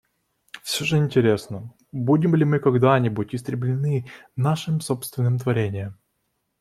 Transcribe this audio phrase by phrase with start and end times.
[0.63, 5.99] Всё же интересно, будем ли мы когда-нибудь истреблены нашим собственным творением.